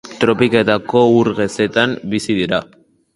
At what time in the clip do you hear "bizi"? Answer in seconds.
2.15-2.39